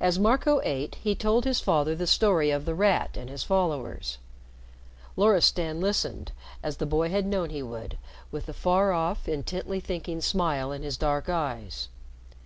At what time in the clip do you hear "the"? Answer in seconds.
1.94-2.06, 2.64-2.74, 6.78-6.86, 8.46-8.54